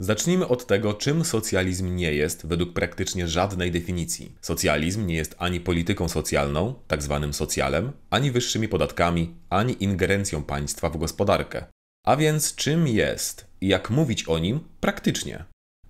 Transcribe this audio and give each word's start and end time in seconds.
Zacznijmy 0.00 0.48
od 0.48 0.66
tego, 0.66 0.94
czym 0.94 1.24
socjalizm 1.24 1.96
nie 1.96 2.12
jest 2.12 2.46
według 2.46 2.72
praktycznie 2.72 3.28
żadnej 3.28 3.72
definicji. 3.72 4.34
Socjalizm 4.40 5.06
nie 5.06 5.14
jest 5.14 5.34
ani 5.38 5.60
polityką 5.60 6.08
socjalną, 6.08 6.74
tak 6.88 7.02
zwanym 7.02 7.34
socjalem, 7.34 7.92
ani 8.10 8.30
wyższymi 8.30 8.68
podatkami, 8.68 9.34
ani 9.50 9.84
ingerencją 9.84 10.42
państwa 10.42 10.90
w 10.90 10.96
gospodarkę. 10.96 11.64
A 12.06 12.16
więc 12.16 12.54
czym 12.54 12.88
jest 12.88 13.46
i 13.60 13.68
jak 13.68 13.90
mówić 13.90 14.28
o 14.28 14.38
nim 14.38 14.60
praktycznie? 14.80 15.44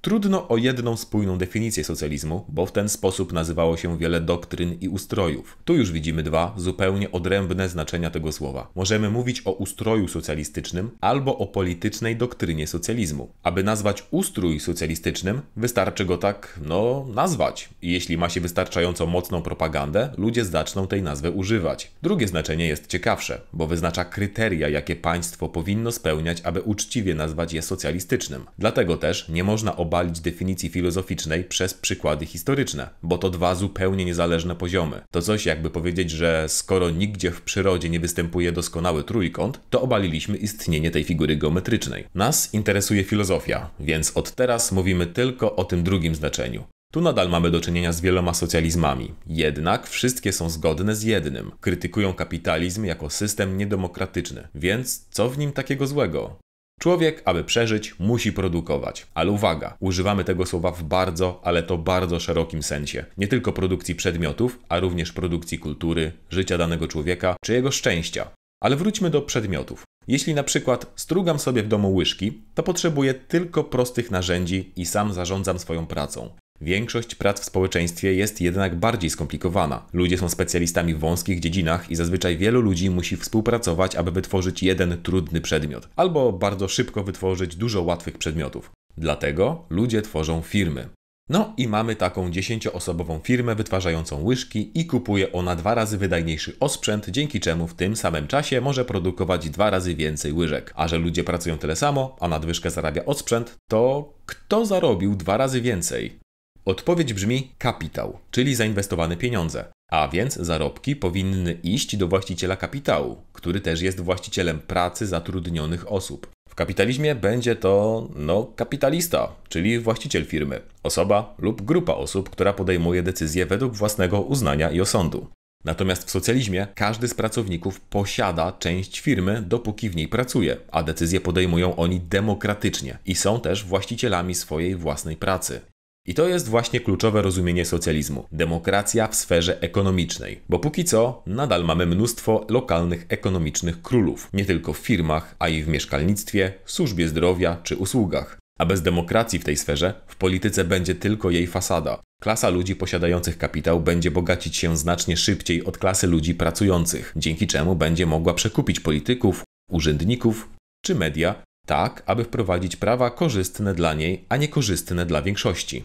Trudno 0.05 0.48
o 0.48 0.57
jedną 0.57 0.96
spójną 0.96 1.39
definicję 1.39 1.84
socjalizmu, 1.84 2.45
bo 2.48 2.66
w 2.66 2.73
ten 2.73 2.89
sposób 2.89 3.32
nazywało 3.32 3.77
się 3.77 3.98
wiele 3.98 4.21
doktryn 4.21 4.77
i 4.80 4.89
ustrojów. 4.89 5.59
Tu 5.64 5.75
już 5.77 5.93
widzimy 5.93 6.23
dwa 6.23 6.54
zupełnie 6.57 7.12
odrębne 7.12 7.68
znaczenia 7.68 8.11
tego 8.11 8.32
słowa. 8.32 8.71
Możemy 8.75 9.11
mówić 9.11 9.43
o 9.45 9.53
ustroju 9.53 10.09
socjalistycznym 10.09 10.90
albo 11.00 11.39
o 11.39 11.46
politycznej 11.46 12.17
doktrynie 12.17 12.67
socjalizmu. 12.67 13.29
Aby 13.43 13.62
nazwać 13.62 14.07
ustrój 14.11 14.61
socjalistycznym, 14.61 15.40
wystarczy 15.57 16.05
go 16.05 16.18
tak, 16.18 16.61
no, 16.66 17.07
nazwać. 17.14 17.68
I 17.82 17.93
jeśli 17.93 18.18
ma 18.18 18.29
się 18.29 18.41
wystarczająco 18.41 19.07
mocną 19.07 19.43
propagandę, 19.43 20.11
ludzie 20.16 20.44
zaczną 20.44 20.86
tej 20.86 21.02
nazwy 21.02 21.30
używać. 21.30 21.91
Drugie 22.02 22.29
znaczenie 22.29 22.66
jest 22.66 22.86
ciekawsze, 22.86 23.41
bo 23.52 23.66
wyznacza 23.66 24.05
kryteria, 24.05 24.68
jakie 24.68 24.96
państwo 24.96 25.49
powinno 25.49 25.93
spełniać, 25.93 26.41
aby 26.41 26.63
uczciwie 26.63 27.14
nazwać 27.14 27.52
je 27.52 27.63
socjalistycznym. 27.63 28.44
Dlatego 28.58 28.96
też 28.96 29.29
nie 29.29 29.44
można 29.44 29.77
obalić 29.77 29.93
obalić 29.94 30.21
definicji 30.21 30.68
filozoficznej 30.68 31.44
przez 31.44 31.75
przykłady 31.75 32.27
historyczne, 32.27 32.89
bo 33.02 33.19
to 33.19 33.30
dwa 33.30 33.55
zupełnie 33.55 34.05
niezależne 34.05 34.56
poziomy. 34.56 35.00
To 35.11 35.22
coś 35.22 35.47
jakby 35.47 35.70
powiedzieć, 35.70 36.11
że 36.11 36.44
skoro 36.48 36.91
nigdzie 36.91 37.30
w 37.30 37.42
przyrodzie 37.42 37.91
nie 37.91 38.00
występuje 38.00 38.52
doskonały 38.52 39.05
trójkąt, 39.05 39.61
to 39.70 39.83
obaliliśmy 39.83 40.36
istnienie 40.36 40.91
tej 40.91 41.05
figury 41.05 41.36
geometrycznej. 41.36 42.05
Nas 42.14 42.55
interesuje 42.55 43.05
filozofia, 43.05 43.70
więc 43.80 44.16
od 44.16 44.33
teraz 44.33 44.72
mówimy 44.72 45.06
tylko 45.06 45.56
o 45.56 45.64
tym 45.64 45.83
drugim 45.83 46.14
znaczeniu. 46.14 46.64
Tu 46.92 47.00
nadal 47.00 47.28
mamy 47.28 47.50
do 47.50 47.60
czynienia 47.60 47.92
z 47.92 48.00
wieloma 48.00 48.34
socjalizmami, 48.34 49.14
jednak 49.26 49.86
wszystkie 49.86 50.32
są 50.32 50.50
zgodne 50.50 50.97
z 50.97 51.02
jednym. 51.02 51.50
Krytykują 51.60 52.14
kapitalizm 52.14 52.84
jako 52.84 53.10
system 53.10 53.58
niedemokratyczny, 53.58 54.48
więc 54.54 55.06
co 55.10 55.28
w 55.28 55.38
nim 55.38 55.52
takiego 55.52 55.86
złego? 55.86 56.44
Człowiek, 56.80 57.22
aby 57.25 57.44
przeżyć, 57.44 57.94
musi 57.98 58.33
produkować. 58.33 59.06
Ale 59.14 59.30
uwaga, 59.30 59.77
używamy 59.80 60.25
tego 60.25 60.47
słowa 60.47 60.70
w 60.70 60.83
bardzo, 60.83 61.41
ale 61.44 61.62
to 61.62 61.78
bardzo 61.78 62.20
szerokim 62.20 62.62
sensie. 62.62 63.05
Nie 63.19 63.28
tylko 63.28 63.53
produkcji 63.53 63.94
przedmiotów, 63.94 64.58
a 64.69 64.81
również 64.81 65.12
produkcji 65.12 65.58
kultury, 65.58 66.12
życia 66.31 66.58
danego 66.58 66.89
człowieka 66.89 67.36
czy 67.44 67.53
jego 67.53 67.70
szczęścia. 67.70 68.31
Ale 68.62 68.77
wróćmy 68.77 69.11
do 69.11 69.22
przedmiotów. 69.22 69.84
Jeśli 70.08 70.34
na 70.34 70.42
przykład 70.42 70.92
strugam 70.97 71.39
sobie 71.39 71.62
w 71.62 71.69
domu 71.69 71.94
łyżki, 71.94 72.42
to 72.55 72.62
potrzebuję 72.62 73.14
tylko 73.14 73.64
prostych 73.64 74.11
narzędzi 74.11 74.72
i 74.77 74.86
sam 74.86 75.12
zarządzam 75.12 75.59
swoją 75.59 75.86
pracą. 75.86 76.31
Większość 76.64 77.14
prac 77.14 77.41
w 77.41 77.44
społeczeństwie 77.44 78.14
jest 78.14 78.41
jednak 78.41 78.74
bardziej 78.74 79.10
skomplikowana. 79.10 79.86
Ludzie 79.92 80.19
są 80.19 80.28
specjalistami 80.28 80.94
w 80.94 80.98
wąskich 80.98 81.41
dziedzinach 81.41 81.91
i 81.91 81.97
zazwyczaj 81.97 82.36
wielu 82.36 82.60
ludzi 82.60 82.91
musi 82.91 83.16
współpracować, 83.16 83.97
aby 83.97 84.10
wytworzyć 84.10 84.62
jeden 84.62 85.02
trudny 85.02 85.41
przedmiot, 85.41 85.88
albo 85.97 86.32
bardzo 86.32 86.69
szybko 86.69 87.05
wytworzyć 87.05 87.56
dużo 87.56 87.82
łatwych 87.82 88.19
przedmiotów. 88.19 88.70
Dlatego 88.97 89.64
ludzie 89.70 90.02
tworzą 90.02 90.42
firmy. 90.42 90.88
No 91.28 91.55
i 91.56 91.69
mamy 91.69 91.97
taką 91.97 92.30
dziesięcioosobową 92.30 93.19
firmę 93.19 93.55
wytwarzającą 93.55 94.22
łyżki 94.22 94.80
i 94.80 94.86
kupuje 94.86 95.32
ona 95.32 95.56
dwa 95.56 95.75
razy 95.75 95.98
wydajniejszy 95.98 96.56
osprzęt, 96.60 97.08
dzięki 97.08 97.41
czemu 97.41 97.66
w 97.66 97.75
tym 97.75 97.97
samym 97.97 98.27
czasie 98.27 98.60
może 98.60 98.84
produkować 98.84 99.50
dwa 99.50 99.70
razy 99.70 99.94
więcej 99.94 100.32
łyżek. 100.32 100.72
A 100.77 100.88
że 100.88 100.98
ludzie 100.98 101.25
pracują 101.25 101.58
tyle 101.58 101.77
samo, 101.77 102.16
a 102.20 102.28
nadwyżkę 102.28 102.70
zarabia 102.70 103.05
osprzęt, 103.05 103.56
to 103.69 104.12
kto 104.27 104.66
zarobił 104.66 105.16
dwa 105.16 105.36
razy 105.36 105.60
więcej? 105.60 106.23
Odpowiedź 106.64 107.14
brzmi 107.14 107.52
kapitał, 107.58 108.18
czyli 108.30 108.54
zainwestowane 108.54 109.16
pieniądze. 109.16 109.64
A 109.90 110.08
więc 110.08 110.34
zarobki 110.34 110.96
powinny 110.96 111.52
iść 111.62 111.97
do 111.97 112.08
właściciela 112.08 112.56
kapitału, 112.56 113.16
który 113.32 113.60
też 113.60 113.80
jest 113.80 114.00
właścicielem 114.00 114.58
pracy 114.58 115.06
zatrudnionych 115.06 115.92
osób. 115.92 116.30
W 116.48 116.54
kapitalizmie 116.54 117.14
będzie 117.14 117.56
to, 117.56 118.08
no, 118.16 118.44
kapitalista, 118.56 119.32
czyli 119.48 119.78
właściciel 119.78 120.24
firmy, 120.24 120.60
osoba 120.82 121.34
lub 121.38 121.62
grupa 121.62 121.94
osób, 121.94 122.30
która 122.30 122.53
podejmuje 122.53 123.03
decyzje 123.03 123.47
według 123.47 123.74
własnego 123.74 124.20
uznania 124.20 124.70
i 124.70 124.80
osądu. 124.80 125.26
Natomiast 125.64 126.04
w 126.06 126.10
socjalizmie 126.10 126.66
każdy 126.74 127.08
z 127.08 127.14
pracowników 127.14 127.80
posiada 127.80 128.53
część 128.53 129.00
firmy, 129.00 129.42
dopóki 129.42 129.91
w 129.91 129.97
niej 129.97 130.08
pracuje, 130.08 130.56
a 130.72 130.82
decyzje 130.82 131.20
podejmują 131.20 131.76
oni 131.76 132.00
demokratycznie 132.00 132.98
i 133.06 133.14
są 133.14 133.41
też 133.41 133.64
właścicielami 133.64 134.34
swojej 134.34 134.76
własnej 134.76 135.16
pracy. 135.16 135.60
I 136.06 136.15
to 136.15 136.28
jest 136.28 136.48
właśnie 136.48 136.81
kluczowe 136.81 137.22
rozumienie 137.22 137.65
socjalizmu 137.65 138.26
demokracja 138.32 139.09
w 139.09 139.15
sferze 139.15 139.62
ekonomicznej. 139.62 140.41
Bo 140.48 140.59
póki 140.59 140.84
co 140.84 141.22
nadal 141.26 141.65
mamy 141.65 141.87
mnóstwo 141.87 142.47
lokalnych 142.50 143.06
ekonomicznych 143.09 143.82
królów, 143.82 144.28
nie 144.32 144.44
tylko 144.44 144.72
w 144.72 144.78
firmach, 144.78 145.34
a 145.38 145.48
i 145.48 145.62
w 145.62 145.69
mieszkalnictwie, 145.69 146.53
służbie 146.66 147.09
zdrowia 147.09 147.56
czy 147.62 147.76
usługach. 147.76 148.38
A 148.59 148.66
bez 148.66 148.82
demokracji 148.82 149.38
w 149.38 149.44
tej 149.44 149.56
sferze, 149.56 149.94
w 150.06 150.16
polityce 150.16 150.65
będzie 150.65 150.94
tylko 150.94 151.31
jej 151.31 151.47
fasada. 151.47 152.03
Klasa 152.22 152.48
ludzi 152.48 152.76
posiadających 152.76 153.38
kapitał 153.38 153.81
będzie 153.81 154.10
bogacić 154.10 154.56
się 154.56 154.76
znacznie 154.76 155.16
szybciej 155.16 155.65
od 155.65 155.78
klasy 155.78 156.06
ludzi 156.06 156.34
pracujących, 156.34 157.12
dzięki 157.16 157.47
czemu 157.47 157.76
będzie 157.76 158.06
mogła 158.06 158.34
przekupić 158.34 158.81
polityków, 158.81 159.44
urzędników 159.71 160.48
czy 160.84 160.94
media, 160.94 161.34
tak 161.66 162.03
aby 162.06 162.25
wprowadzić 162.25 162.76
prawa 162.76 163.10
korzystne 163.10 163.75
dla 163.75 163.94
niej, 163.94 164.25
a 164.28 164.36
nie 164.36 164.48
korzystne 164.48 165.06
dla 165.06 165.22
większości 165.22 165.84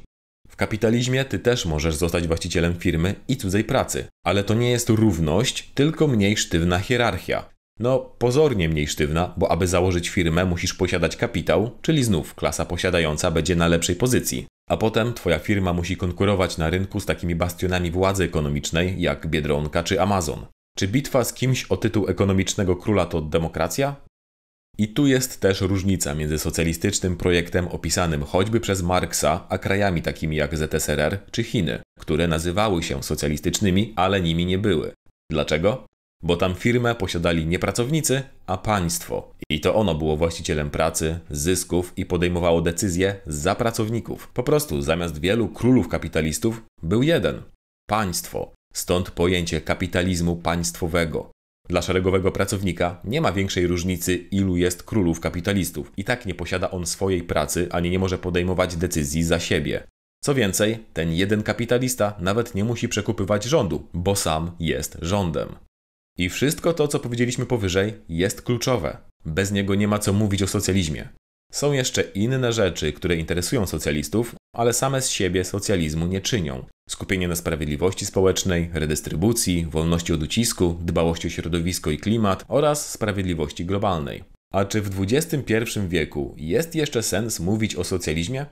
kapitalizmie 0.55 1.25
ty 1.25 1.39
też 1.39 1.65
możesz 1.65 1.95
zostać 1.95 2.27
właścicielem 2.27 2.79
firmy 2.79 3.15
i 3.27 3.37
cudzej 3.37 3.63
pracy, 3.63 4.07
ale 4.25 4.43
to 4.43 4.53
nie 4.53 4.71
jest 4.71 4.89
równość, 4.89 5.71
tylko 5.73 6.07
mniej 6.07 6.37
sztywna 6.37 6.79
hierarchia. 6.79 7.49
No, 7.79 7.99
pozornie 7.99 8.69
mniej 8.69 8.87
sztywna, 8.87 9.33
bo 9.37 9.51
aby 9.51 9.67
założyć 9.67 10.09
firmę 10.09 10.45
musisz 10.45 10.73
posiadać 10.73 11.15
kapitał, 11.15 11.71
czyli 11.81 12.03
znów 12.03 12.35
klasa 12.35 12.65
posiadająca 12.65 13.31
będzie 13.31 13.55
na 13.55 13.67
lepszej 13.67 13.95
pozycji. 13.95 14.45
A 14.69 14.77
potem 14.77 15.13
twoja 15.13 15.39
firma 15.39 15.73
musi 15.73 15.97
konkurować 15.97 16.57
na 16.57 16.69
rynku 16.69 16.99
z 16.99 17.05
takimi 17.05 17.35
bastionami 17.35 17.91
władzy 17.91 18.23
ekonomicznej 18.23 19.01
jak 19.01 19.27
Biedronka 19.27 19.83
czy 19.83 20.01
Amazon. 20.01 20.45
Czy 20.77 20.87
bitwa 20.87 21.23
z 21.23 21.33
kimś 21.33 21.65
o 21.65 21.77
tytuł 21.77 22.07
ekonomicznego 22.07 22.75
króla 22.75 23.05
to 23.05 23.21
demokracja? 23.21 23.95
I 24.79 24.87
tu 24.87 25.07
jest 25.07 25.39
też 25.39 25.61
różnica 25.61 26.15
między 26.15 26.39
socjalistycznym 26.39 27.17
projektem 27.17 27.67
opisanym 27.67 28.23
choćby 28.23 28.59
przez 28.59 28.81
Marksa, 28.81 29.45
a 29.49 29.57
krajami 29.57 30.01
takimi 30.01 30.35
jak 30.35 30.57
ZSRR 30.57 31.19
czy 31.31 31.43
Chiny, 31.43 31.79
które 31.99 32.27
nazywały 32.27 32.83
się 32.83 33.03
socjalistycznymi, 33.03 33.93
ale 33.95 34.21
nimi 34.21 34.45
nie 34.45 34.57
były. 34.57 34.91
Dlaczego? 35.31 35.85
Bo 36.23 36.35
tam 36.35 36.55
firmę 36.55 36.95
posiadali 36.95 37.45
nie 37.45 37.59
pracownicy, 37.59 38.23
a 38.47 38.57
państwo. 38.57 39.31
I 39.49 39.59
to 39.61 39.75
ono 39.75 39.95
było 39.95 40.17
właścicielem 40.17 40.69
pracy, 40.69 41.19
zysków 41.29 41.93
i 41.97 42.05
podejmowało 42.05 42.61
decyzje 42.61 43.15
za 43.27 43.55
pracowników. 43.55 44.27
Po 44.33 44.43
prostu 44.43 44.81
zamiast 44.81 45.19
wielu 45.19 45.47
królów 45.47 45.87
kapitalistów 45.87 46.61
był 46.83 47.03
jeden 47.03 47.41
państwo. 47.89 48.53
Stąd 48.73 49.11
pojęcie 49.11 49.61
kapitalizmu 49.61 50.35
państwowego. 50.35 51.31
Dla 51.69 51.81
szeregowego 51.81 52.31
pracownika 52.31 53.01
nie 53.03 53.21
ma 53.21 53.31
większej 53.31 53.67
różnicy, 53.67 54.15
ilu 54.15 54.57
jest 54.57 54.83
królów 54.83 55.19
kapitalistów. 55.19 55.91
I 55.97 56.03
tak 56.03 56.25
nie 56.25 56.35
posiada 56.35 56.71
on 56.71 56.85
swojej 56.85 57.23
pracy, 57.23 57.67
ani 57.71 57.89
nie 57.89 57.99
może 57.99 58.17
podejmować 58.17 58.75
decyzji 58.75 59.23
za 59.23 59.39
siebie. 59.39 59.83
Co 60.23 60.35
więcej, 60.35 60.79
ten 60.93 61.13
jeden 61.13 61.43
kapitalista 61.43 62.13
nawet 62.19 62.55
nie 62.55 62.63
musi 62.63 62.89
przekupywać 62.89 63.43
rządu, 63.43 63.87
bo 63.93 64.15
sam 64.15 64.51
jest 64.59 64.97
rządem. 65.01 65.55
I 66.17 66.29
wszystko 66.29 66.73
to, 66.73 66.87
co 66.87 66.99
powiedzieliśmy 66.99 67.45
powyżej, 67.45 67.93
jest 68.09 68.41
kluczowe. 68.41 68.97
Bez 69.25 69.51
niego 69.51 69.75
nie 69.75 69.87
ma 69.87 69.99
co 69.99 70.13
mówić 70.13 70.43
o 70.43 70.47
socjalizmie. 70.47 71.09
Są 71.51 71.71
jeszcze 71.71 72.01
inne 72.01 72.53
rzeczy, 72.53 72.93
które 72.93 73.15
interesują 73.15 73.67
socjalistów, 73.67 74.35
ale 74.59 74.73
same 74.73 75.01
z 75.01 75.09
siebie 75.09 75.43
socjalizmu 75.43 76.07
nie 76.07 76.21
czynią. 76.21 76.65
Skupienie 76.89 77.27
na 77.27 77.35
sprawiedliwości 77.35 78.05
społecznej, 78.05 78.69
redystrybucji, 78.73 79.65
wolności 79.65 80.13
od 80.13 80.23
ucisku, 80.23 80.77
dbałości 80.81 81.27
o 81.27 81.29
środowisko 81.29 81.91
i 81.91 81.97
klimat 81.97 82.45
oraz 82.47 82.91
sprawiedliwości 82.91 83.65
globalnej. 83.65 84.23
A 84.53 84.65
czy 84.65 84.81
w 84.81 85.01
XXI 85.01 85.79
wieku 85.87 86.35
jest 86.37 86.75
jeszcze 86.75 87.03
sens 87.03 87.39
mówić 87.39 87.75
o 87.75 87.83
socjalizmie? 87.83 88.45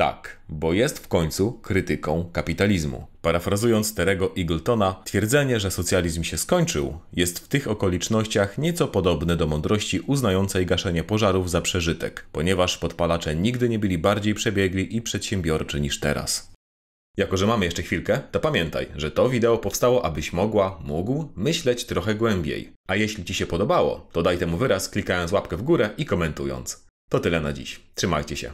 Tak, 0.00 0.40
bo 0.48 0.72
jest 0.72 0.98
w 0.98 1.08
końcu 1.08 1.52
krytyką 1.52 2.30
kapitalizmu. 2.32 3.06
Parafrazując 3.22 3.94
Terego 3.94 4.36
Eagletona, 4.38 5.02
twierdzenie, 5.04 5.60
że 5.60 5.70
socjalizm 5.70 6.22
się 6.22 6.38
skończył, 6.38 6.98
jest 7.12 7.38
w 7.38 7.48
tych 7.48 7.68
okolicznościach 7.68 8.58
nieco 8.58 8.88
podobne 8.88 9.36
do 9.36 9.46
mądrości 9.46 10.00
uznającej 10.00 10.66
gaszenie 10.66 11.04
pożarów 11.04 11.50
za 11.50 11.60
przeżytek, 11.60 12.26
ponieważ 12.32 12.78
podpalacze 12.78 13.34
nigdy 13.34 13.68
nie 13.68 13.78
byli 13.78 13.98
bardziej 13.98 14.34
przebiegli 14.34 14.96
i 14.96 15.02
przedsiębiorczy 15.02 15.80
niż 15.80 16.00
teraz. 16.00 16.52
Jako, 17.16 17.36
że 17.36 17.46
mamy 17.46 17.64
jeszcze 17.64 17.82
chwilkę, 17.82 18.20
to 18.30 18.40
pamiętaj, 18.40 18.86
że 18.96 19.10
to 19.10 19.28
wideo 19.28 19.58
powstało, 19.58 20.04
abyś 20.04 20.32
mogła, 20.32 20.78
mógł 20.84 21.32
myśleć 21.36 21.84
trochę 21.84 22.14
głębiej. 22.14 22.72
A 22.88 22.96
jeśli 22.96 23.24
Ci 23.24 23.34
się 23.34 23.46
podobało, 23.46 24.08
to 24.12 24.22
daj 24.22 24.38
temu 24.38 24.56
wyraz 24.56 24.88
klikając 24.88 25.32
łapkę 25.32 25.56
w 25.56 25.62
górę 25.62 25.90
i 25.98 26.04
komentując. 26.04 26.86
To 27.10 27.20
tyle 27.20 27.40
na 27.40 27.52
dziś. 27.52 27.80
Trzymajcie 27.94 28.36
się. 28.36 28.52